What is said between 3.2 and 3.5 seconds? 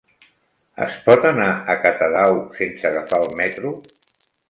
el